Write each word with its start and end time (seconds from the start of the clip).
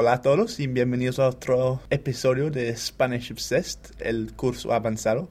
Hola 0.00 0.14
a 0.14 0.22
todos 0.22 0.58
y 0.60 0.66
bienvenidos 0.66 1.18
a 1.18 1.28
otro 1.28 1.82
episodio 1.90 2.50
de 2.50 2.74
Spanish 2.74 3.32
Obsessed, 3.32 3.80
el 3.98 4.32
curso 4.32 4.72
avanzado. 4.72 5.28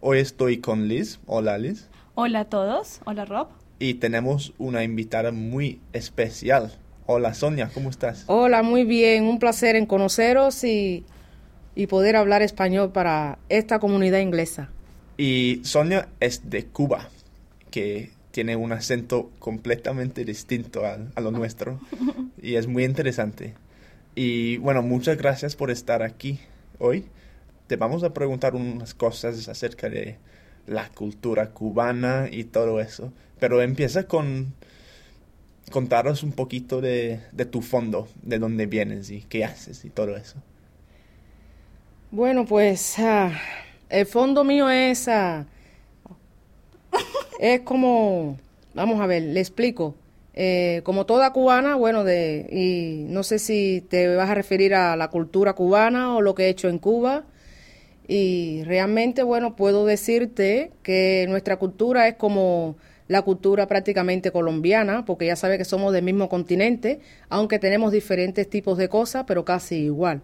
Hoy 0.00 0.18
estoy 0.18 0.58
con 0.58 0.88
Liz. 0.88 1.20
Hola 1.26 1.56
Liz. 1.56 1.86
Hola 2.16 2.40
a 2.40 2.44
todos. 2.46 3.00
Hola 3.04 3.26
Rob. 3.26 3.46
Y 3.78 3.94
tenemos 3.94 4.54
una 4.58 4.82
invitada 4.82 5.30
muy 5.30 5.80
especial. 5.92 6.72
Hola 7.06 7.32
Sonia, 7.32 7.70
¿cómo 7.72 7.90
estás? 7.90 8.24
Hola, 8.26 8.64
muy 8.64 8.82
bien. 8.82 9.22
Un 9.22 9.38
placer 9.38 9.76
en 9.76 9.86
conoceros 9.86 10.64
y, 10.64 11.04
y 11.76 11.86
poder 11.86 12.16
hablar 12.16 12.42
español 12.42 12.90
para 12.90 13.38
esta 13.48 13.78
comunidad 13.78 14.18
inglesa. 14.18 14.68
Y 15.16 15.60
Sonia 15.62 16.08
es 16.18 16.50
de 16.50 16.66
Cuba, 16.66 17.08
que 17.70 18.10
tiene 18.32 18.56
un 18.56 18.72
acento 18.72 19.30
completamente 19.38 20.24
distinto 20.24 20.84
a, 20.84 20.98
a 21.14 21.20
lo 21.20 21.30
nuestro 21.30 21.78
y 22.42 22.56
es 22.56 22.66
muy 22.66 22.82
interesante. 22.84 23.54
Y 24.20 24.56
bueno, 24.56 24.82
muchas 24.82 25.16
gracias 25.16 25.54
por 25.54 25.70
estar 25.70 26.02
aquí 26.02 26.40
hoy. 26.80 27.04
Te 27.68 27.76
vamos 27.76 28.02
a 28.02 28.12
preguntar 28.12 28.56
unas 28.56 28.92
cosas 28.92 29.48
acerca 29.48 29.88
de 29.88 30.16
la 30.66 30.88
cultura 30.88 31.50
cubana 31.50 32.26
y 32.28 32.42
todo 32.42 32.80
eso. 32.80 33.12
Pero 33.38 33.62
empieza 33.62 34.08
con 34.08 34.54
contaros 35.70 36.24
un 36.24 36.32
poquito 36.32 36.80
de, 36.80 37.20
de 37.30 37.44
tu 37.44 37.62
fondo, 37.62 38.08
de 38.22 38.40
dónde 38.40 38.66
vienes 38.66 39.08
y 39.12 39.20
qué 39.20 39.44
haces 39.44 39.84
y 39.84 39.90
todo 39.90 40.16
eso. 40.16 40.42
Bueno, 42.10 42.44
pues 42.44 42.98
ah, 42.98 43.30
el 43.88 44.04
fondo 44.04 44.42
mío 44.42 44.68
es, 44.68 45.06
ah, 45.06 45.46
es 47.38 47.60
como, 47.60 48.36
vamos 48.74 49.00
a 49.00 49.06
ver, 49.06 49.22
le 49.22 49.38
explico. 49.38 49.94
Eh, 50.40 50.82
como 50.84 51.04
toda 51.04 51.32
cubana, 51.32 51.74
bueno, 51.74 52.04
de, 52.04 52.46
y 52.52 53.10
no 53.12 53.24
sé 53.24 53.40
si 53.40 53.84
te 53.88 54.14
vas 54.14 54.30
a 54.30 54.36
referir 54.36 54.72
a 54.72 54.94
la 54.94 55.10
cultura 55.10 55.54
cubana 55.54 56.14
o 56.14 56.20
lo 56.20 56.36
que 56.36 56.44
he 56.44 56.48
hecho 56.48 56.68
en 56.68 56.78
Cuba. 56.78 57.24
Y 58.06 58.62
realmente, 58.62 59.24
bueno, 59.24 59.56
puedo 59.56 59.84
decirte 59.84 60.70
que 60.84 61.26
nuestra 61.28 61.56
cultura 61.56 62.06
es 62.06 62.14
como 62.14 62.76
la 63.08 63.22
cultura 63.22 63.66
prácticamente 63.66 64.30
colombiana, 64.30 65.04
porque 65.04 65.26
ya 65.26 65.34
sabe 65.34 65.58
que 65.58 65.64
somos 65.64 65.92
del 65.92 66.04
mismo 66.04 66.28
continente, 66.28 67.00
aunque 67.28 67.58
tenemos 67.58 67.90
diferentes 67.90 68.48
tipos 68.48 68.78
de 68.78 68.88
cosas, 68.88 69.24
pero 69.26 69.44
casi 69.44 69.74
igual. 69.86 70.22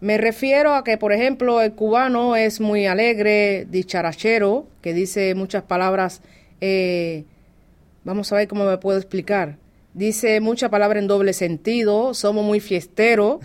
Me 0.00 0.16
refiero 0.16 0.74
a 0.74 0.84
que, 0.84 0.96
por 0.96 1.12
ejemplo, 1.12 1.60
el 1.60 1.72
cubano 1.72 2.36
es 2.36 2.60
muy 2.60 2.86
alegre, 2.86 3.66
dicharachero, 3.68 4.68
que 4.80 4.94
dice 4.94 5.34
muchas 5.34 5.64
palabras 5.64 6.22
eh, 6.60 7.24
Vamos 8.04 8.30
a 8.30 8.36
ver 8.36 8.48
cómo 8.48 8.66
me 8.66 8.76
puedo 8.76 8.98
explicar. 8.98 9.56
Dice 9.94 10.40
mucha 10.40 10.68
palabra 10.68 10.98
en 10.98 11.06
doble 11.06 11.32
sentido, 11.32 12.12
somos 12.12 12.44
muy 12.44 12.60
fiesteros, 12.60 13.38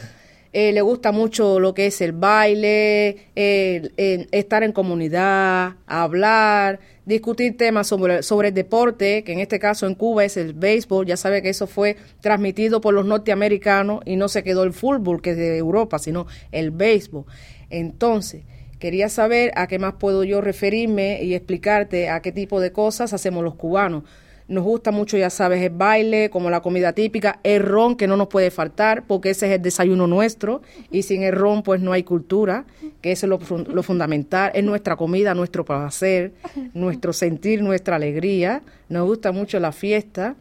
eh, 0.52 0.74
le 0.74 0.82
gusta 0.82 1.14
mucho 1.14 1.62
lo 1.62 1.74
que 1.74 1.86
es 1.86 2.02
el 2.02 2.12
baile, 2.12 3.28
estar 3.36 4.64
en 4.64 4.74
comunidad, 4.74 5.76
hablar, 5.86 6.80
discutir 7.06 7.56
temas 7.56 7.88
sobre, 7.88 8.22
sobre 8.22 8.50
el 8.50 8.54
deporte, 8.54 9.24
que 9.24 9.32
en 9.32 9.40
este 9.40 9.60
caso 9.60 9.88
en 9.88 9.96
Cuba 9.96 10.26
es 10.26 10.36
el 10.36 10.54
béisbol, 10.54 11.06
ya 11.06 11.16
sabe 11.16 11.42
que 11.42 11.50
eso 11.50 11.66
fue 11.66 11.96
transmitido 12.20 12.82
por 12.82 12.94
los 12.94 13.06
norteamericanos 13.06 14.02
y 14.06 14.18
no 14.18 14.28
se 14.28 14.44
quedó 14.44 14.64
el 14.64 14.74
fútbol, 14.74 15.22
que 15.22 15.32
es 15.32 15.38
de 15.38 15.58
Europa, 15.58 16.00
sino 16.00 16.28
el 16.52 16.72
béisbol. 16.72 17.24
Entonces, 17.70 18.44
quería 18.80 19.08
saber 19.08 19.54
a 19.56 19.68
qué 19.68 19.80
más 19.80 19.94
puedo 19.94 20.26
yo 20.26 20.42
referirme 20.42 21.24
y 21.24 21.34
explicarte 21.34 22.10
a 22.10 22.22
qué 22.22 22.34
tipo 22.34 22.60
de 22.60 22.74
cosas 22.74 23.14
hacemos 23.14 23.44
los 23.44 23.56
cubanos. 23.56 24.04
Nos 24.50 24.64
gusta 24.64 24.90
mucho, 24.90 25.16
ya 25.16 25.30
sabes, 25.30 25.62
el 25.62 25.70
baile, 25.70 26.32
como 26.32 26.50
la 26.50 26.62
comida 26.62 26.92
típica, 26.94 27.40
el 27.44 27.62
ron 27.62 27.96
que 27.96 28.08
no 28.08 28.18
nos 28.18 28.30
puede 28.30 28.50
faltar, 28.50 29.04
porque 29.06 29.30
ese 29.30 29.46
es 29.46 29.54
el 29.54 29.62
desayuno 29.62 30.08
nuestro, 30.08 30.64
y 30.90 31.04
sin 31.04 31.22
el 31.22 31.34
ron 31.34 31.62
pues 31.62 31.82
no 31.82 31.94
hay 31.94 32.02
cultura, 32.02 32.66
que 33.02 33.12
eso 33.12 33.28
es 33.28 33.30
lo, 33.30 33.58
lo 33.72 33.84
fundamental, 33.84 34.52
es 34.56 34.64
nuestra 34.64 34.96
comida, 34.96 35.36
nuestro 35.36 35.64
placer, 35.64 36.34
nuestro 36.74 37.14
sentir, 37.14 37.62
nuestra 37.62 37.98
alegría. 37.98 38.64
Nos 38.90 39.06
gusta 39.06 39.32
mucho 39.32 39.60
la 39.60 39.72
fiesta. 39.72 40.36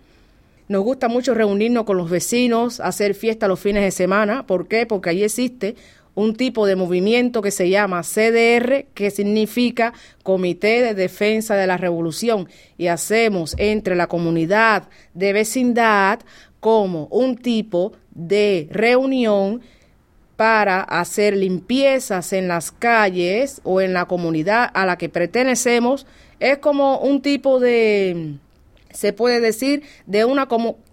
Nos 0.68 0.82
gusta 0.84 1.08
mucho 1.08 1.32
reunirnos 1.32 1.84
con 1.84 1.96
los 1.96 2.10
vecinos, 2.10 2.80
hacer 2.80 3.14
fiesta 3.14 3.48
los 3.48 3.58
fines 3.58 3.82
de 3.82 3.90
semana. 3.90 4.46
¿Por 4.46 4.68
qué? 4.68 4.84
Porque 4.84 5.10
ahí 5.10 5.22
existe 5.22 5.76
un 6.18 6.34
tipo 6.34 6.66
de 6.66 6.74
movimiento 6.74 7.42
que 7.42 7.52
se 7.52 7.70
llama 7.70 8.02
CDR, 8.02 8.86
que 8.92 9.12
significa 9.12 9.92
Comité 10.24 10.82
de 10.82 10.94
Defensa 10.94 11.54
de 11.54 11.68
la 11.68 11.76
Revolución, 11.76 12.48
y 12.76 12.88
hacemos 12.88 13.54
entre 13.56 13.94
la 13.94 14.08
comunidad 14.08 14.88
de 15.14 15.32
vecindad 15.32 16.18
como 16.58 17.06
un 17.12 17.36
tipo 17.36 17.92
de 18.10 18.66
reunión 18.72 19.60
para 20.34 20.80
hacer 20.80 21.36
limpiezas 21.36 22.32
en 22.32 22.48
las 22.48 22.72
calles 22.72 23.60
o 23.62 23.80
en 23.80 23.92
la 23.92 24.06
comunidad 24.06 24.68
a 24.74 24.86
la 24.86 24.98
que 24.98 25.08
pertenecemos. 25.08 26.04
Es 26.40 26.58
como 26.58 26.98
un 26.98 27.22
tipo 27.22 27.60
de, 27.60 28.38
se 28.90 29.12
puede 29.12 29.38
decir, 29.38 29.84
de 30.06 30.24
una 30.24 30.48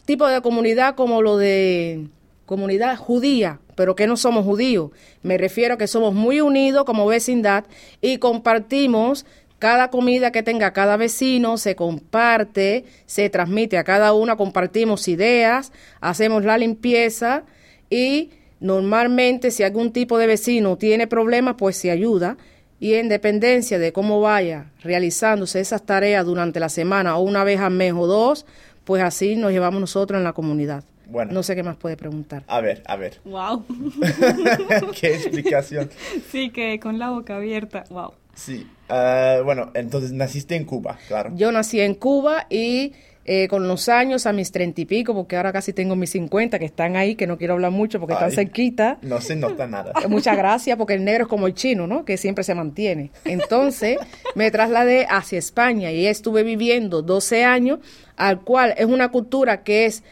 tipo 0.05 0.27
de 0.27 0.41
comunidad 0.41 0.93
como 0.93 1.23
lo 1.23 1.37
de 1.37 2.09
comunidad 2.45 2.97
judía, 2.97 3.59
pero 3.75 3.95
que 3.95 4.07
no 4.07 4.17
somos 4.17 4.45
judíos. 4.45 4.91
Me 5.23 5.37
refiero 5.37 5.75
a 5.75 5.77
que 5.77 5.87
somos 5.87 6.13
muy 6.13 6.41
unidos 6.41 6.85
como 6.85 7.05
vecindad 7.05 7.65
y 8.01 8.17
compartimos 8.17 9.25
cada 9.59 9.89
comida 9.89 10.31
que 10.31 10.43
tenga 10.43 10.73
cada 10.73 10.97
vecino, 10.97 11.57
se 11.57 11.75
comparte, 11.75 12.85
se 13.05 13.29
transmite 13.29 13.77
a 13.77 13.83
cada 13.83 14.13
uno, 14.13 14.37
compartimos 14.37 15.07
ideas, 15.07 15.71
hacemos 16.01 16.43
la 16.43 16.57
limpieza 16.57 17.43
y 17.89 18.31
normalmente 18.59 19.51
si 19.51 19.63
algún 19.63 19.91
tipo 19.91 20.17
de 20.17 20.27
vecino 20.27 20.77
tiene 20.77 21.07
problemas, 21.07 21.55
pues 21.57 21.77
se 21.77 21.89
ayuda 21.89 22.37
y 22.79 22.95
en 22.95 23.09
dependencia 23.09 23.79
de 23.79 23.93
cómo 23.93 24.19
vaya 24.19 24.71
realizándose 24.83 25.61
esas 25.61 25.85
tareas 25.85 26.25
durante 26.25 26.59
la 26.59 26.69
semana 26.69 27.17
o 27.17 27.21
una 27.21 27.43
vez 27.43 27.59
al 27.59 27.71
mes 27.71 27.93
o 27.93 28.05
dos, 28.05 28.45
pues 28.83 29.01
así 29.01 29.35
nos 29.35 29.51
llevamos 29.51 29.79
nosotros 29.81 30.17
en 30.19 30.25
la 30.25 30.33
comunidad. 30.33 30.83
Bueno. 31.07 31.31
No 31.33 31.43
sé 31.43 31.55
qué 31.55 31.63
más 31.63 31.77
puede 31.77 31.97
preguntar. 31.97 32.43
A 32.47 32.61
ver, 32.61 32.83
a 32.85 32.95
ver. 32.95 33.19
Wow. 33.25 33.65
¿Qué 34.99 35.15
explicación? 35.15 35.89
Sí, 36.31 36.49
que 36.49 36.79
con 36.79 36.99
la 36.99 37.09
boca 37.09 37.35
abierta. 37.35 37.83
Wow. 37.89 38.13
Sí. 38.33 38.67
Uh, 38.89 39.43
bueno, 39.43 39.71
entonces 39.73 40.11
naciste 40.11 40.55
en 40.55 40.65
Cuba, 40.65 40.97
claro. 41.07 41.31
Yo 41.35 41.51
nací 41.51 41.79
en 41.79 41.95
Cuba 41.95 42.45
y 42.49 42.93
eh, 43.27 43.47
con 43.47 43.67
los 43.67 43.89
años, 43.89 44.27
a 44.27 44.33
mis 44.33 44.51
treinta 44.51 44.81
y 44.81 44.85
pico, 44.85 45.15
porque 45.15 45.35
ahora 45.35 45.51
casi 45.51 45.73
tengo 45.73 45.95
mis 45.95 46.11
cincuenta, 46.11 46.59
que 46.59 46.65
están 46.65 46.95
ahí, 46.95 47.15
que 47.15 47.25
no 47.25 47.39
quiero 47.39 47.55
hablar 47.55 47.71
mucho 47.71 47.99
porque 47.99 48.13
están 48.13 48.31
cerquita. 48.31 48.99
No 49.01 49.19
se 49.19 49.35
nota 49.35 49.65
nada. 49.65 49.93
Muchas 50.09 50.37
gracias, 50.37 50.77
porque 50.77 50.93
el 50.93 51.03
negro 51.03 51.23
es 51.23 51.29
como 51.29 51.47
el 51.47 51.55
chino, 51.55 51.87
¿no? 51.87 52.05
Que 52.05 52.17
siempre 52.17 52.43
se 52.43 52.53
mantiene. 52.53 53.09
Entonces, 53.23 53.97
me 54.35 54.51
trasladé 54.51 55.07
hacia 55.09 55.39
España 55.39 55.91
y 55.91 56.05
estuve 56.05 56.43
viviendo 56.43 57.01
12 57.01 57.43
años, 57.45 57.79
al 58.15 58.41
cual 58.41 58.75
es 58.77 58.85
una 58.85 59.09
cultura 59.09 59.63
que 59.63 59.87
es 59.87 60.03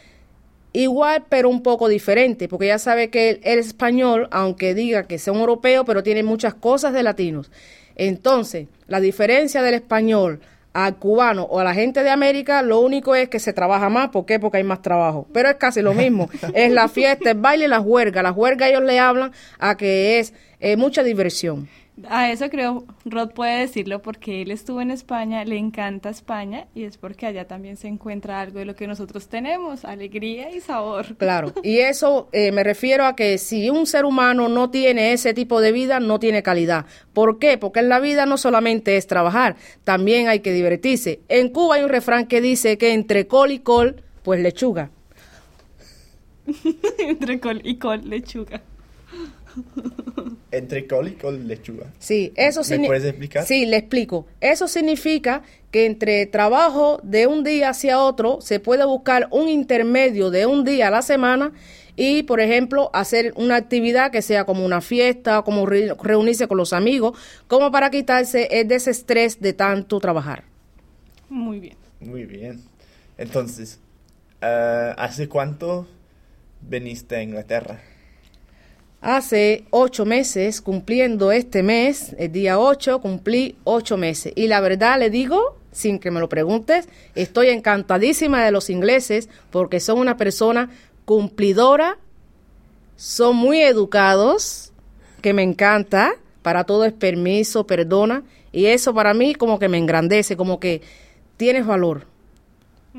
igual 0.74 1.24
pero 1.28 1.48
un 1.48 1.62
poco 1.62 1.88
diferente, 1.88 2.48
porque 2.48 2.66
ya 2.66 2.78
sabe 2.78 3.08
que 3.08 3.40
el, 3.42 3.58
español, 3.58 4.28
aunque 4.30 4.74
diga 4.74 5.04
que 5.04 5.18
sea 5.18 5.32
un 5.32 5.40
europeo, 5.40 5.86
pero 5.86 6.02
tiene 6.02 6.22
muchas 6.22 6.52
cosas 6.52 6.92
de 6.92 7.02
latinos. 7.02 7.50
Entonces, 7.96 8.66
la 8.88 9.00
diferencia 9.00 9.62
del 9.62 9.74
español 9.74 10.40
al 10.74 10.96
cubano 10.96 11.44
o 11.44 11.60
a 11.60 11.64
la 11.64 11.72
gente 11.72 12.02
de 12.02 12.10
América, 12.10 12.60
lo 12.60 12.80
único 12.80 13.14
es 13.14 13.28
que 13.28 13.38
se 13.38 13.52
trabaja 13.52 13.88
más. 13.88 14.08
¿Por 14.08 14.26
qué? 14.26 14.40
Porque 14.40 14.58
hay 14.58 14.64
más 14.64 14.82
trabajo. 14.82 15.28
Pero 15.32 15.48
es 15.48 15.54
casi 15.54 15.80
lo 15.80 15.94
mismo. 15.94 16.28
es 16.54 16.72
la 16.72 16.88
fiesta, 16.88 17.30
el 17.30 17.38
baile 17.38 17.66
y 17.66 17.68
la 17.68 17.78
juerga. 17.78 18.22
La 18.22 18.32
juerga 18.32 18.68
ellos 18.68 18.82
le 18.82 18.98
hablan 18.98 19.32
a 19.60 19.76
que 19.76 20.18
es 20.18 20.34
eh, 20.64 20.76
mucha 20.78 21.02
diversión. 21.02 21.68
A 22.08 22.32
eso 22.32 22.48
creo 22.48 22.84
Rod 23.04 23.32
puede 23.32 23.60
decirlo 23.60 24.02
porque 24.02 24.42
él 24.42 24.50
estuvo 24.50 24.80
en 24.80 24.90
España, 24.90 25.44
le 25.44 25.58
encanta 25.58 26.08
España 26.08 26.66
y 26.74 26.84
es 26.84 26.96
porque 26.96 27.26
allá 27.26 27.46
también 27.46 27.76
se 27.76 27.86
encuentra 27.86 28.40
algo 28.40 28.58
de 28.58 28.64
lo 28.64 28.74
que 28.74 28.86
nosotros 28.86 29.28
tenemos, 29.28 29.84
alegría 29.84 30.50
y 30.50 30.60
sabor. 30.60 31.16
Claro, 31.18 31.52
y 31.62 31.78
eso 31.78 32.30
eh, 32.32 32.50
me 32.50 32.64
refiero 32.64 33.04
a 33.04 33.14
que 33.14 33.36
si 33.36 33.68
un 33.68 33.86
ser 33.86 34.06
humano 34.06 34.48
no 34.48 34.70
tiene 34.70 35.12
ese 35.12 35.34
tipo 35.34 35.60
de 35.60 35.70
vida, 35.70 36.00
no 36.00 36.18
tiene 36.18 36.42
calidad. 36.42 36.86
¿Por 37.12 37.38
qué? 37.38 37.58
Porque 37.58 37.80
en 37.80 37.90
la 37.90 38.00
vida 38.00 38.26
no 38.26 38.38
solamente 38.38 38.96
es 38.96 39.06
trabajar, 39.06 39.56
también 39.84 40.28
hay 40.28 40.40
que 40.40 40.52
divertirse. 40.52 41.20
En 41.28 41.50
Cuba 41.50 41.76
hay 41.76 41.84
un 41.84 41.90
refrán 41.90 42.26
que 42.26 42.40
dice 42.40 42.78
que 42.78 42.94
entre 42.94 43.26
col 43.26 43.52
y 43.52 43.58
col, 43.60 44.02
pues 44.22 44.40
lechuga. 44.40 44.90
entre 46.98 47.38
col 47.38 47.60
y 47.62 47.76
col, 47.76 48.00
lechuga. 48.08 48.62
Entre 50.50 50.86
col 50.86 51.08
y 51.08 51.12
col 51.12 51.48
lechuga. 51.48 51.92
Sí, 51.98 52.32
eso 52.36 52.62
¿Me 52.70 52.86
puedes 52.86 53.04
explicar? 53.04 53.44
Sí, 53.44 53.66
le 53.66 53.76
explico. 53.76 54.26
Eso 54.40 54.68
significa 54.68 55.42
que 55.70 55.86
entre 55.86 56.26
trabajo 56.26 57.00
de 57.02 57.26
un 57.26 57.42
día 57.42 57.70
hacia 57.70 57.98
otro 57.98 58.40
se 58.40 58.60
puede 58.60 58.84
buscar 58.84 59.28
un 59.30 59.48
intermedio 59.48 60.30
de 60.30 60.46
un 60.46 60.64
día 60.64 60.88
a 60.88 60.90
la 60.90 61.02
semana 61.02 61.52
y, 61.96 62.24
por 62.24 62.40
ejemplo, 62.40 62.90
hacer 62.92 63.32
una 63.36 63.56
actividad 63.56 64.10
que 64.10 64.22
sea 64.22 64.44
como 64.44 64.64
una 64.64 64.80
fiesta, 64.80 65.42
como 65.42 65.66
reunirse 65.66 66.48
con 66.48 66.58
los 66.58 66.72
amigos, 66.72 67.18
como 67.46 67.70
para 67.70 67.90
quitarse 67.90 68.48
ese 68.50 68.90
estrés 68.90 69.40
de 69.40 69.52
tanto 69.52 70.00
trabajar. 70.00 70.44
Muy 71.28 71.60
bien. 71.60 71.76
Muy 72.00 72.24
bien. 72.24 72.62
Entonces, 73.16 73.80
eh, 74.40 74.94
¿hace 74.96 75.28
cuánto 75.28 75.86
veniste 76.60 77.16
a 77.16 77.22
Inglaterra? 77.22 77.80
Hace 79.04 79.64
ocho 79.68 80.06
meses, 80.06 80.62
cumpliendo 80.62 81.30
este 81.30 81.62
mes, 81.62 82.16
el 82.18 82.32
día 82.32 82.58
8, 82.58 83.02
cumplí 83.02 83.54
ocho 83.64 83.98
meses. 83.98 84.32
Y 84.34 84.46
la 84.46 84.62
verdad 84.62 84.98
le 84.98 85.10
digo, 85.10 85.58
sin 85.72 85.98
que 85.98 86.10
me 86.10 86.20
lo 86.20 86.30
preguntes, 86.30 86.88
estoy 87.14 87.50
encantadísima 87.50 88.42
de 88.42 88.50
los 88.50 88.70
ingleses 88.70 89.28
porque 89.50 89.78
son 89.78 89.98
una 89.98 90.16
persona 90.16 90.70
cumplidora, 91.04 91.98
son 92.96 93.36
muy 93.36 93.60
educados, 93.60 94.72
que 95.20 95.34
me 95.34 95.42
encanta, 95.42 96.14
para 96.40 96.64
todo 96.64 96.86
es 96.86 96.94
permiso, 96.94 97.66
perdona, 97.66 98.22
y 98.52 98.64
eso 98.64 98.94
para 98.94 99.12
mí 99.12 99.34
como 99.34 99.58
que 99.58 99.68
me 99.68 99.76
engrandece, 99.76 100.34
como 100.34 100.58
que 100.58 100.80
tienes 101.36 101.66
valor. 101.66 102.06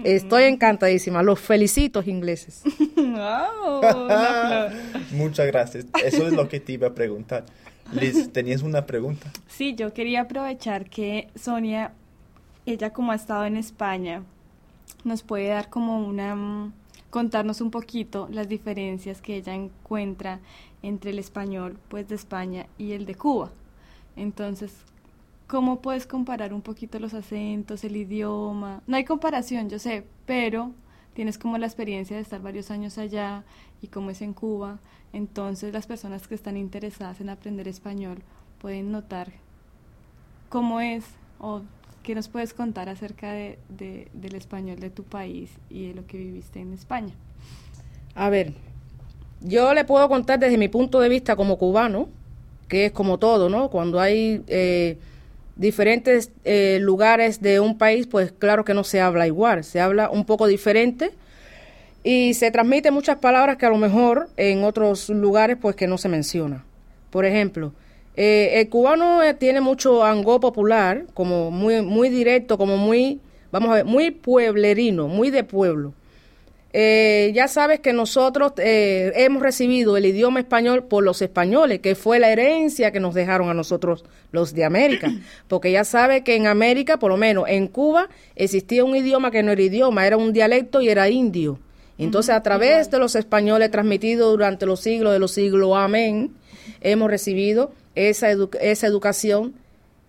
Estoy 0.04 0.44
encantadísima. 0.44 1.24
Los 1.24 1.40
felicito, 1.40 2.04
ingleses. 2.06 2.64
Wow. 2.96 3.82
Muchas 5.12 5.48
gracias. 5.48 5.86
Eso 6.04 6.28
es 6.28 6.34
lo 6.34 6.50
que 6.50 6.60
te 6.60 6.74
iba 6.74 6.88
a 6.88 6.96
preguntar. 6.96 7.46
Liz, 7.94 8.32
¿tenías 8.34 8.62
una 8.62 8.86
pregunta? 8.86 9.32
Sí, 9.48 9.76
yo 9.76 9.94
quería 9.94 10.22
aprovechar 10.22 10.90
que 10.90 11.30
Sonia, 11.36 11.94
ella 12.66 12.92
como 12.92 13.12
ha 13.12 13.16
estado 13.16 13.46
en 13.46 13.58
España, 13.58 14.24
nos 15.04 15.24
puede 15.24 15.48
dar 15.50 15.70
como 15.70 16.06
una, 16.06 16.36
mm, 16.36 16.74
contarnos 17.10 17.62
un 17.62 17.72
poquito 17.72 18.28
las 18.32 18.50
diferencias 18.50 19.22
que 19.22 19.38
ella 19.38 19.54
encuentra 19.54 20.40
entre 20.82 21.12
el 21.12 21.20
español 21.20 21.78
pues 21.88 22.08
de 22.10 22.16
España 22.16 22.66
y 22.78 22.94
el 22.94 23.06
de 23.06 23.16
Cuba. 23.16 23.52
Entonces, 24.16 24.74
¿cómo 25.48 25.82
puedes 25.82 26.08
comparar 26.08 26.54
un 26.54 26.62
poquito 26.62 27.00
los 27.00 27.14
acentos, 27.14 27.84
el 27.84 27.96
idioma? 27.96 28.82
No 28.88 28.98
hay 28.98 29.06
comparación, 29.06 29.70
yo 29.70 29.80
sé, 29.80 30.06
pero 30.26 30.72
tienes 31.14 31.38
como 31.38 31.58
la 31.58 31.66
experiencia 31.68 32.16
de 32.16 32.22
estar 32.22 32.42
varios 32.42 32.72
años 32.72 32.98
allá 32.98 33.44
y 33.82 33.88
cómo 33.88 34.10
es 34.12 34.22
en 34.22 34.34
Cuba. 34.34 34.80
Entonces, 35.14 35.74
las 35.74 35.88
personas 35.88 36.28
que 36.28 36.36
están 36.36 36.58
interesadas 36.58 37.22
en 37.22 37.30
aprender 37.30 37.68
español 37.68 38.24
pueden 38.60 38.92
notar 38.92 39.32
cómo 40.50 40.80
es 40.82 41.06
o 41.40 41.62
qué 42.04 42.16
nos 42.16 42.28
puedes 42.30 42.54
contar 42.54 42.90
acerca 42.90 43.32
de, 43.34 43.60
de- 43.70 44.08
del 44.14 44.36
español 44.36 44.80
de 44.80 44.90
tu 44.90 45.04
país 45.04 45.52
y 45.70 45.88
de 45.88 45.94
lo 45.96 46.06
que 46.08 46.18
viviste 46.18 46.60
en 46.60 46.74
España. 46.74 47.14
A 48.16 48.30
ver, 48.30 48.54
yo 49.42 49.74
le 49.74 49.86
puedo 49.86 50.08
contar 50.10 50.40
desde 50.40 50.58
mi 50.58 50.68
punto 50.70 51.00
de 51.00 51.10
vista 51.10 51.36
como 51.36 51.58
cubano, 51.58 52.10
que 52.68 52.88
es 52.88 52.92
como 52.92 53.20
todo, 53.20 53.50
¿no? 53.50 53.70
Cuando 53.70 54.00
hay 54.00 54.44
eh, 54.48 54.98
diferentes 55.56 56.31
eh, 56.44 56.80
lugares 56.81 57.42
de 57.42 57.60
un 57.60 57.78
país, 57.78 58.07
pues 58.07 58.31
claro 58.31 58.66
que 58.66 58.74
no 58.74 58.84
se 58.84 59.02
habla 59.02 59.28
igual, 59.28 59.63
se 59.63 59.80
habla 59.80 60.10
un 60.10 60.25
poco 60.25 60.48
diferente 60.48 61.12
y 62.04 62.34
se 62.34 62.52
transmiten 62.52 62.94
muchas 62.94 63.18
palabras 63.18 63.57
que 63.57 63.66
a 63.66 63.69
lo 63.69 63.78
mejor 63.78 64.30
en 64.38 64.63
otros 64.63 65.10
lugares 65.10 65.57
pues 65.60 65.75
que 65.75 65.88
no 65.88 65.98
se 65.98 66.10
menciona. 66.10 66.63
Por 67.10 67.25
ejemplo, 67.25 67.74
eh, 68.16 68.60
el 68.62 68.69
cubano 68.69 69.24
eh, 69.24 69.34
tiene 69.34 69.62
mucho 69.62 70.04
angó 70.04 70.40
popular, 70.40 71.06
como 71.13 71.52
muy, 71.52 71.81
muy 71.81 72.10
directo, 72.10 72.58
como 72.58 72.78
muy, 72.78 73.19
vamos 73.51 73.69
a 73.72 73.75
ver, 73.75 73.86
muy 73.86 74.12
pueblerino, 74.12 75.08
muy 75.08 75.31
de 75.31 75.44
pueblo. 75.44 75.94
Eh, 76.77 77.31
ya 77.33 77.48
sabes 77.48 77.80
que 77.80 77.94
nosotros 77.94 78.51
eh, 78.57 79.13
hemos 79.16 79.42
recibido 79.42 79.95
el 79.95 80.06
idioma 80.06 80.42
español 80.42 80.83
por 80.83 81.06
los 81.06 81.22
españoles, 81.22 81.80
que 81.80 81.95
fue 81.95 82.19
la 82.19 82.30
herencia 82.33 82.92
que 82.92 83.00
nos 83.00 83.13
dejaron 83.13 83.48
a 83.50 83.54
nosotros 83.54 84.04
los 84.33 84.54
de 84.54 84.66
América. 84.66 85.10
Porque 85.48 85.72
ya 85.72 85.86
sabes 85.86 86.24
que 86.24 86.36
en 86.36 86.48
América, 86.48 87.00
por 87.00 87.12
lo 87.12 87.18
menos 87.18 87.45
en 87.48 87.68
Cuba, 87.69 88.10
existía 88.36 88.83
un 88.83 88.94
idioma 88.94 89.31
que 89.31 89.42
no 89.42 89.54
era 89.54 89.62
idioma, 89.62 90.06
era 90.06 90.18
un 90.18 90.33
dialecto 90.33 90.81
y 90.81 90.89
era 90.89 91.07
indio. 91.10 91.60
Entonces, 91.98 92.36
a 92.36 92.44
través 92.44 92.92
de 92.92 93.00
los 93.00 93.16
españoles 93.16 93.72
transmitidos 93.72 94.30
durante 94.31 94.66
los 94.66 94.81
siglos 94.81 95.13
de 95.13 95.19
los 95.19 95.31
siglos, 95.31 95.72
amén, 95.77 96.33
hemos 96.81 97.10
recibido 97.10 97.72
esa, 97.95 98.33
edu- 98.33 98.57
esa 98.60 98.86
educación 98.88 99.54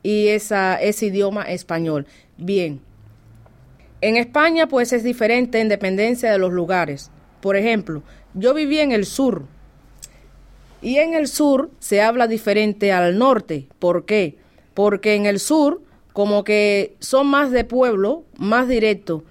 y 0.02 0.26
esa, 0.28 0.82
ese 0.82 1.06
idioma 1.06 1.42
español. 1.44 2.06
Bien, 2.36 2.80
en 4.00 4.16
España, 4.16 4.68
pues 4.68 4.92
es 4.92 5.02
diferente 5.02 5.60
en 5.60 5.68
dependencia 5.68 6.30
de 6.30 6.38
los 6.38 6.52
lugares. 6.52 7.10
Por 7.40 7.56
ejemplo, 7.56 8.02
yo 8.34 8.54
viví 8.54 8.78
en 8.78 8.92
el 8.92 9.06
sur 9.06 9.44
y 10.82 10.98
en 10.98 11.14
el 11.14 11.28
sur 11.28 11.70
se 11.78 12.02
habla 12.02 12.26
diferente 12.26 12.92
al 12.92 13.18
norte. 13.18 13.68
¿Por 13.78 14.04
qué? 14.04 14.36
Porque 14.74 15.14
en 15.14 15.26
el 15.26 15.40
sur, 15.40 15.82
como 16.12 16.44
que 16.44 16.94
son 17.00 17.26
más 17.26 17.50
de 17.50 17.64
pueblo, 17.64 18.24
más 18.36 18.68
directo. 18.68 19.24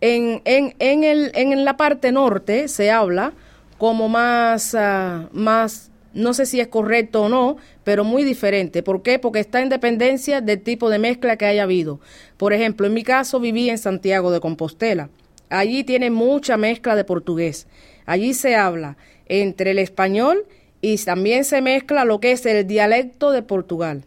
En, 0.00 0.42
en, 0.44 0.74
en, 0.78 1.04
el, 1.04 1.30
en 1.34 1.64
la 1.64 1.76
parte 1.76 2.12
norte 2.12 2.68
se 2.68 2.90
habla 2.90 3.32
como 3.78 4.08
más, 4.08 4.74
ah, 4.74 5.28
más, 5.32 5.90
no 6.14 6.34
sé 6.34 6.46
si 6.46 6.60
es 6.60 6.68
correcto 6.68 7.22
o 7.22 7.28
no, 7.28 7.56
pero 7.84 8.04
muy 8.04 8.24
diferente. 8.24 8.82
¿Por 8.82 9.02
qué? 9.02 9.18
Porque 9.18 9.40
está 9.40 9.60
en 9.60 9.68
dependencia 9.68 10.40
del 10.40 10.62
tipo 10.62 10.90
de 10.90 10.98
mezcla 10.98 11.36
que 11.36 11.46
haya 11.46 11.64
habido. 11.64 12.00
Por 12.36 12.52
ejemplo, 12.52 12.86
en 12.86 12.94
mi 12.94 13.02
caso 13.02 13.40
viví 13.40 13.70
en 13.70 13.78
Santiago 13.78 14.30
de 14.30 14.40
Compostela. 14.40 15.10
Allí 15.50 15.84
tiene 15.84 16.10
mucha 16.10 16.56
mezcla 16.56 16.96
de 16.96 17.04
portugués. 17.04 17.66
Allí 18.06 18.34
se 18.34 18.56
habla 18.56 18.96
entre 19.26 19.72
el 19.72 19.78
español 19.78 20.46
y 20.80 20.96
también 20.98 21.44
se 21.44 21.60
mezcla 21.60 22.04
lo 22.04 22.20
que 22.20 22.32
es 22.32 22.44
el 22.46 22.66
dialecto 22.66 23.30
de 23.30 23.42
Portugal. 23.42 24.04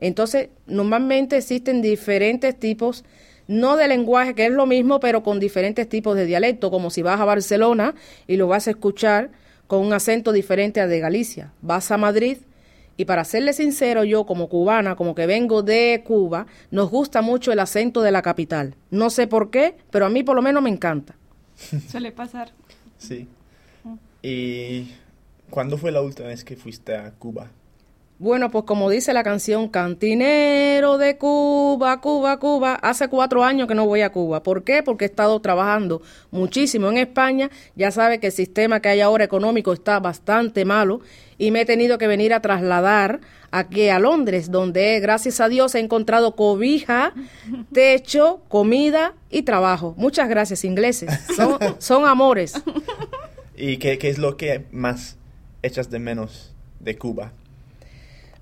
Entonces, 0.00 0.48
normalmente 0.66 1.36
existen 1.36 1.82
diferentes 1.82 2.58
tipos, 2.58 3.04
no 3.46 3.76
de 3.76 3.88
lenguaje, 3.88 4.34
que 4.34 4.46
es 4.46 4.52
lo 4.52 4.66
mismo, 4.66 5.00
pero 5.00 5.22
con 5.22 5.40
diferentes 5.40 5.88
tipos 5.88 6.16
de 6.16 6.26
dialecto, 6.26 6.70
como 6.70 6.90
si 6.90 7.02
vas 7.02 7.20
a 7.20 7.24
Barcelona 7.24 7.94
y 8.26 8.36
lo 8.36 8.46
vas 8.46 8.68
a 8.68 8.70
escuchar 8.70 9.30
con 9.68 9.86
un 9.86 9.92
acento 9.92 10.32
diferente 10.32 10.80
al 10.80 10.90
de 10.90 10.98
Galicia. 10.98 11.52
Vas 11.62 11.92
a 11.92 11.96
Madrid 11.96 12.38
y 12.96 13.04
para 13.04 13.24
serle 13.24 13.52
sincero, 13.52 14.02
yo 14.02 14.26
como 14.26 14.48
cubana, 14.48 14.96
como 14.96 15.14
que 15.14 15.26
vengo 15.26 15.62
de 15.62 16.02
Cuba, 16.04 16.48
nos 16.72 16.90
gusta 16.90 17.22
mucho 17.22 17.52
el 17.52 17.60
acento 17.60 18.02
de 18.02 18.10
la 18.10 18.22
capital. 18.22 18.74
No 18.90 19.08
sé 19.08 19.28
por 19.28 19.50
qué, 19.50 19.76
pero 19.90 20.04
a 20.06 20.08
mí 20.08 20.24
por 20.24 20.34
lo 20.34 20.42
menos 20.42 20.64
me 20.64 20.68
encanta. 20.68 21.14
Suele 21.88 22.10
pasar. 22.10 22.50
Sí. 22.98 23.28
¿Y 24.20 24.90
cuándo 25.48 25.78
fue 25.78 25.92
la 25.92 26.02
última 26.02 26.26
vez 26.26 26.42
que 26.42 26.56
fuiste 26.56 26.96
a 26.96 27.12
Cuba? 27.12 27.52
Bueno, 28.20 28.50
pues 28.50 28.64
como 28.64 28.90
dice 28.90 29.12
la 29.12 29.22
canción, 29.22 29.68
cantinero 29.68 30.98
de 30.98 31.16
Cuba, 31.18 32.00
Cuba, 32.00 32.40
Cuba, 32.40 32.74
hace 32.74 33.06
cuatro 33.06 33.44
años 33.44 33.68
que 33.68 33.76
no 33.76 33.86
voy 33.86 34.00
a 34.00 34.10
Cuba. 34.10 34.42
¿Por 34.42 34.64
qué? 34.64 34.82
Porque 34.82 35.04
he 35.04 35.08
estado 35.08 35.40
trabajando 35.40 36.02
muchísimo 36.32 36.88
en 36.88 36.98
España. 36.98 37.48
Ya 37.76 37.92
sabe 37.92 38.18
que 38.18 38.26
el 38.26 38.32
sistema 38.32 38.80
que 38.80 38.88
hay 38.88 39.02
ahora 39.02 39.22
económico 39.22 39.72
está 39.72 40.00
bastante 40.00 40.64
malo 40.64 41.00
y 41.38 41.52
me 41.52 41.60
he 41.60 41.64
tenido 41.64 41.96
que 41.96 42.08
venir 42.08 42.34
a 42.34 42.42
trasladar 42.42 43.20
aquí 43.52 43.88
a 43.88 44.00
Londres, 44.00 44.50
donde 44.50 44.98
gracias 44.98 45.40
a 45.40 45.48
Dios 45.48 45.76
he 45.76 45.78
encontrado 45.78 46.34
cobija, 46.34 47.14
techo, 47.72 48.42
comida 48.48 49.14
y 49.30 49.42
trabajo. 49.42 49.94
Muchas 49.96 50.28
gracias, 50.28 50.64
ingleses. 50.64 51.08
Son, 51.36 51.56
son 51.78 52.04
amores. 52.04 52.60
¿Y 53.56 53.76
qué, 53.76 53.96
qué 53.96 54.08
es 54.08 54.18
lo 54.18 54.36
que 54.36 54.64
más 54.72 55.18
echas 55.62 55.88
de 55.88 56.00
menos 56.00 56.52
de 56.80 56.98
Cuba? 56.98 57.32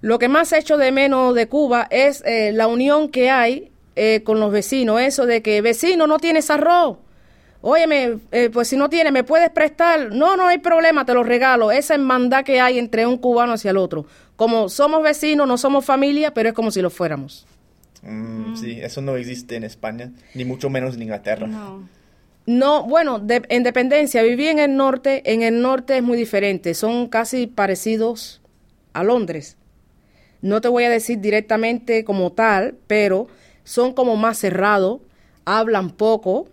Lo 0.01 0.19
que 0.19 0.29
más 0.29 0.53
echo 0.53 0.77
de 0.77 0.93
menos 0.93 1.35
de 1.35 1.49
Cuba 1.49 1.87
es 1.91 2.23
eh, 2.27 2.53
la 2.53 2.67
unión 2.69 3.09
que 3.09 3.31
hay 3.31 3.71
eh, 3.97 4.23
con 4.25 4.39
los 4.41 4.53
vecinos. 4.53 5.01
Eso 5.01 5.27
de 5.27 5.43
que, 5.43 5.61
vecino, 5.63 6.07
no 6.07 6.19
tienes 6.19 6.51
arroz. 6.51 6.99
Óyeme, 7.63 8.19
eh, 8.31 8.51
pues 8.53 8.69
si 8.69 8.77
no 8.77 8.89
tienes, 8.89 9.13
¿me 9.13 9.25
puedes 9.25 9.51
prestar? 9.51 10.13
No, 10.15 10.37
no 10.37 10.47
hay 10.47 10.59
problema, 10.59 11.05
te 11.05 11.15
lo 11.15 11.25
regalo. 11.25 11.73
Esa 11.73 11.95
hermandad 11.95 12.45
que 12.45 12.61
hay 12.61 12.79
entre 12.79 13.07
un 13.07 13.17
cubano 13.17 13.55
hacia 13.55 13.71
el 13.73 13.77
otro. 13.79 14.07
Como 14.37 14.69
somos 14.69 15.03
vecinos, 15.03 15.49
no 15.49 15.57
somos 15.59 15.85
familia, 15.85 16.33
pero 16.35 16.51
es 16.51 16.55
como 16.55 16.71
si 16.71 16.83
lo 16.83 16.91
fuéramos. 16.91 17.47
Mm, 18.03 18.55
Sí, 18.57 18.79
eso 18.81 19.01
no 19.01 19.17
existe 19.17 19.57
en 19.57 19.65
España, 19.65 20.13
ni 20.35 20.45
mucho 20.45 20.71
menos 20.71 20.95
en 20.95 21.03
Inglaterra. 21.03 21.47
No. 21.47 21.89
No, 22.47 22.85
bueno, 22.85 23.19
de- 23.19 23.43
en 23.49 23.65
dependencia, 23.65 24.23
viví 24.23 24.47
en 24.47 24.61
el 24.61 24.77
norte, 24.77 25.23
en 25.33 25.43
el 25.43 25.61
norte 25.61 25.97
es 25.97 26.03
muy 26.05 26.17
diferente, 26.17 26.75
son 26.75 27.09
casi 27.09 27.49
parecidos 27.49 28.41
a 28.93 29.03
Londres. 29.03 29.57
No 30.43 30.61
te 30.61 30.69
voy 30.69 30.85
a 30.85 30.91
decir 30.91 31.21
directamente 31.21 32.05
como 32.05 32.33
tal, 32.33 32.77
pero 32.87 33.27
son 33.65 33.93
como 33.95 34.17
más 34.17 34.39
cerrados, 34.39 35.01
hablan 35.45 35.91
poco. 35.91 36.49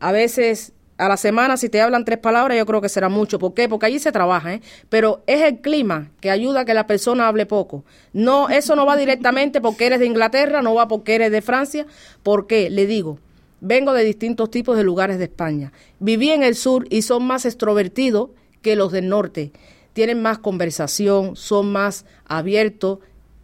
A 0.00 0.12
veces 0.12 0.72
a 0.96 1.08
la 1.08 1.16
semana 1.16 1.56
si 1.56 1.68
te 1.68 1.80
hablan 1.80 2.04
tres 2.04 2.18
palabras 2.18 2.56
yo 2.56 2.66
creo 2.66 2.80
que 2.80 2.88
será 2.88 3.08
mucho. 3.08 3.38
¿Por 3.38 3.54
qué? 3.54 3.68
Porque 3.68 3.86
allí 3.86 3.98
se 3.98 4.12
trabaja, 4.12 4.54
¿eh? 4.54 4.60
Pero 4.88 5.22
es 5.26 5.42
el 5.42 5.60
clima 5.60 6.10
que 6.20 6.30
ayuda 6.30 6.60
a 6.60 6.64
que 6.64 6.74
la 6.74 6.86
persona 6.86 7.28
hable 7.28 7.46
poco. 7.46 7.84
No, 8.12 8.48
eso 8.48 8.76
no 8.76 8.86
va 8.86 8.96
directamente 8.96 9.60
porque 9.60 9.86
eres 9.86 10.00
de 10.00 10.06
Inglaterra, 10.06 10.62
no 10.62 10.74
va 10.74 10.88
porque 10.88 11.16
eres 11.16 11.32
de 11.32 11.42
Francia. 11.42 11.86
¿Por 12.22 12.46
qué? 12.46 12.70
Le 12.70 12.86
digo, 12.86 13.18
vengo 13.60 13.92
de 13.92 14.04
distintos 14.04 14.50
tipos 14.50 14.76
de 14.76 14.84
lugares 14.84 15.18
de 15.18 15.24
España. 15.24 15.72
Viví 15.98 16.30
en 16.30 16.42
el 16.42 16.54
sur 16.54 16.86
y 16.90 17.02
son 17.02 17.24
más 17.24 17.44
extrovertidos 17.44 18.30
que 18.62 18.76
los 18.76 18.92
del 18.92 19.08
norte. 19.08 19.52
Tienen 19.94 20.20
más 20.22 20.38
conversación, 20.38 21.36
son 21.36 21.72
más 21.72 22.04
abiertos, 22.26 22.98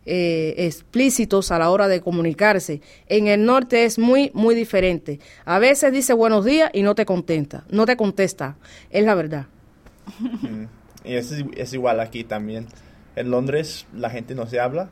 eh, 0.07 0.55
explícitos 0.59 1.51
a 1.53 1.59
la 1.59 1.71
hora 1.71 1.89
de 1.89 2.01
comunicarse. 2.03 2.83
En 3.07 3.27
el 3.29 3.45
norte 3.47 3.85
es 3.85 3.99
muy, 3.99 4.31
muy 4.35 4.55
diferente. 4.55 5.21
A 5.47 5.59
veces 5.59 5.93
dice 5.93 6.13
buenos 6.13 6.45
días 6.45 6.71
y 6.75 6.83
no 6.83 6.95
te 6.95 7.07
contenta, 7.07 7.65
no 7.71 7.87
te 7.87 7.97
contesta. 7.97 8.57
Es 8.91 9.05
la 9.05 9.15
verdad. 9.15 9.47
Mm, 10.43 10.65
Y 11.05 11.15
es, 11.15 11.33
es 11.57 11.73
igual 11.73 12.01
aquí 12.01 12.25
también. 12.25 12.67
En 13.17 13.31
Londres 13.31 13.87
la 13.95 14.11
gente 14.11 14.35
no 14.35 14.47
se 14.47 14.61
habla, 14.61 14.91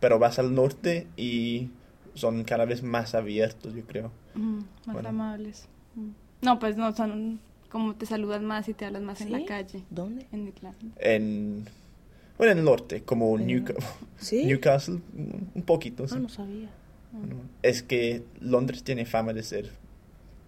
pero 0.00 0.18
vas 0.18 0.38
al 0.38 0.54
norte 0.54 1.06
y 1.16 1.70
son 2.14 2.44
cada 2.44 2.64
vez 2.64 2.82
más 2.82 3.14
abiertos, 3.14 3.74
yo 3.74 3.82
creo. 3.86 4.12
Mm, 4.34 4.58
más 4.86 4.94
Bueno. 4.94 5.08
amables. 5.10 5.68
Mm. 5.94 6.10
No, 6.42 6.58
pues 6.58 6.76
no, 6.76 6.94
son 6.94 7.40
como 7.72 7.94
te 7.94 8.06
saludan 8.06 8.44
más 8.44 8.68
y 8.68 8.74
te 8.74 8.84
hablas 8.84 9.02
más 9.02 9.20
en 9.22 9.32
la 9.32 9.44
calle. 9.46 9.82
¿Dónde? 9.90 10.26
En 10.30 10.46
Irlanda. 10.46 10.78
En, 10.98 11.64
bueno, 12.38 12.52
en 12.52 12.58
el 12.58 12.64
norte, 12.64 13.02
como 13.02 13.36
Newca- 13.38 13.74
¿Sí? 14.18 14.44
Newcastle, 14.44 14.98
un 15.54 15.62
poquito. 15.62 16.06
sí. 16.06 16.14
Ah, 16.16 16.20
no 16.20 16.28
sabía. 16.28 16.68
Bueno, 17.12 17.36
Es 17.62 17.82
que 17.82 18.22
Londres 18.40 18.84
tiene 18.84 19.04
fama 19.06 19.32
de 19.32 19.42
ser 19.42 19.70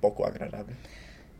poco 0.00 0.26
agradable. 0.26 0.74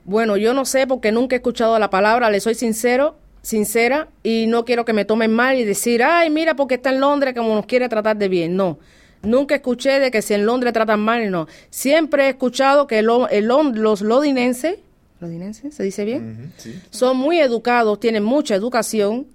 Bueno, 0.04 0.36
yo 0.36 0.52
no 0.54 0.64
sé 0.64 0.86
porque 0.86 1.12
nunca 1.12 1.36
he 1.36 1.38
escuchado 1.38 1.78
la 1.78 1.88
palabra, 1.90 2.30
le 2.30 2.40
soy 2.40 2.54
sincero, 2.54 3.16
sincera, 3.42 4.08
y 4.22 4.46
no 4.48 4.64
quiero 4.64 4.84
que 4.84 4.92
me 4.92 5.04
tomen 5.04 5.32
mal 5.32 5.56
y 5.58 5.64
decir, 5.64 6.02
ay, 6.02 6.28
mira, 6.30 6.56
porque 6.56 6.74
está 6.74 6.90
en 6.90 7.00
Londres 7.00 7.34
como 7.34 7.54
nos 7.54 7.66
quiere 7.66 7.88
tratar 7.88 8.16
de 8.18 8.28
bien. 8.28 8.54
No, 8.56 8.78
nunca 9.22 9.54
escuché 9.54 9.98
de 10.00 10.10
que 10.10 10.20
si 10.22 10.34
en 10.34 10.44
Londres 10.46 10.72
tratan 10.74 11.00
mal, 11.00 11.30
no. 11.30 11.46
Siempre 11.70 12.26
he 12.26 12.28
escuchado 12.30 12.86
que 12.86 13.00
lo- 13.02 13.28
el 13.28 13.46
los 13.46 14.02
londinenses, 14.02 14.76
¿londinenses? 15.20 15.74
¿Se 15.74 15.82
dice 15.82 16.04
bien? 16.04 16.52
Sí. 16.56 16.80
Son 16.90 17.16
muy 17.16 17.38
educados, 17.40 18.00
tienen 18.00 18.24
mucha 18.24 18.54
educación 18.54 19.26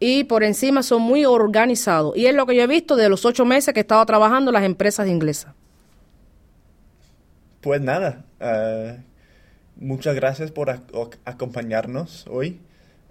y 0.00 0.24
por 0.24 0.44
encima 0.44 0.82
son 0.82 1.02
muy 1.02 1.24
organizados. 1.24 2.16
Y 2.16 2.26
es 2.26 2.34
lo 2.34 2.46
que 2.46 2.56
yo 2.56 2.62
he 2.62 2.66
visto 2.66 2.96
de 2.96 3.08
los 3.08 3.24
ocho 3.24 3.44
meses 3.44 3.72
que 3.74 3.80
he 3.80 3.82
estado 3.82 4.04
trabajando 4.06 4.50
en 4.50 4.54
las 4.54 4.64
empresas 4.64 5.08
inglesas. 5.08 5.54
Pues 7.60 7.80
nada, 7.80 8.24
eh, 8.40 8.98
muchas 9.76 10.14
gracias 10.14 10.50
por 10.50 10.68
ac- 10.68 11.16
acompañarnos 11.24 12.26
hoy 12.28 12.60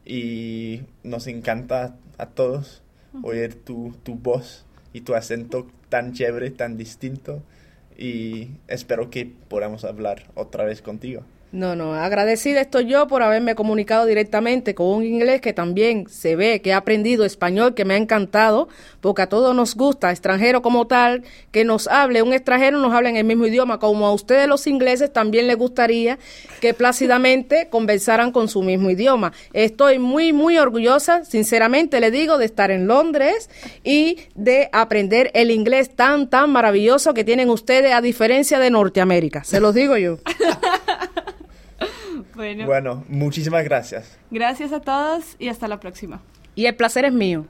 y 0.05 0.81
nos 1.03 1.27
encanta 1.27 1.95
a 2.17 2.25
todos 2.27 2.81
oír 3.23 3.55
tu, 3.63 3.95
tu 4.03 4.15
voz 4.15 4.65
y 4.91 5.01
tu 5.01 5.15
acento 5.15 5.67
tan 5.89 6.13
chévere, 6.13 6.51
tan 6.51 6.77
distinto 6.77 7.41
y 7.97 8.49
espero 8.67 9.09
que 9.09 9.25
podamos 9.47 9.85
hablar 9.85 10.25
otra 10.35 10.65
vez 10.65 10.81
contigo. 10.81 11.23
No, 11.53 11.75
no, 11.75 11.93
agradecida 11.93 12.61
estoy 12.61 12.87
yo 12.87 13.05
por 13.05 13.21
haberme 13.21 13.53
comunicado 13.53 14.07
directamente 14.07 14.73
con 14.73 14.87
un 14.87 15.05
inglés 15.05 15.39
que 15.39 15.53
también 15.53 16.07
se 16.09 16.35
ve 16.35 16.63
que 16.63 16.71
he 16.71 16.73
aprendido 16.73 17.25
español, 17.25 17.75
que 17.75 17.85
me 17.85 17.93
ha 17.93 17.97
encantado, 17.97 18.69
porque 19.01 19.21
a 19.21 19.29
todos 19.29 19.55
nos 19.55 19.75
gusta, 19.75 20.09
extranjero 20.09 20.63
como 20.63 20.87
tal, 20.87 21.21
que 21.51 21.63
nos 21.63 21.87
hable, 21.87 22.23
un 22.23 22.33
extranjero 22.33 22.79
nos 22.79 22.91
hable 22.91 23.09
en 23.09 23.17
el 23.17 23.25
mismo 23.25 23.45
idioma, 23.45 23.77
como 23.77 24.07
a 24.07 24.13
ustedes 24.13 24.47
los 24.47 24.65
ingleses 24.65 25.13
también 25.13 25.45
les 25.45 25.55
gustaría 25.55 26.17
que 26.59 26.73
plácidamente 26.73 27.67
conversaran 27.69 28.31
con 28.31 28.47
su 28.47 28.63
mismo 28.63 28.89
idioma. 28.89 29.31
Estoy 29.53 29.99
muy, 29.99 30.33
muy 30.33 30.57
orgullosa, 30.57 31.23
sinceramente 31.23 31.99
le 31.99 32.09
digo, 32.09 32.39
de 32.39 32.45
estar 32.45 32.71
en 32.71 32.87
Londres 32.87 33.51
y 33.83 34.17
de 34.33 34.69
aprender 34.71 35.29
el 35.35 35.51
inglés 35.51 35.91
tan, 35.95 36.31
tan 36.31 36.51
maravilloso 36.51 37.13
que 37.13 37.23
tienen 37.23 37.51
ustedes 37.51 37.93
a 37.93 38.01
diferencia 38.01 38.57
de 38.57 38.71
Norteamérica, 38.71 39.43
se 39.43 39.59
los 39.59 39.75
digo 39.75 39.97
yo. 39.97 40.17
Bueno, 42.35 42.65
Bueno, 42.65 43.03
muchísimas 43.07 43.63
gracias. 43.63 44.17
gracias 44.31 44.71
a 44.73 44.79
todos 44.81 45.35
y 45.39 45.49
hasta 45.49 45.67
la 45.67 45.79
próxima. 45.79 46.21
Y 46.55 46.65
el 46.65 46.75
placer 46.75 47.05
es 47.05 47.13
mío. 47.13 47.45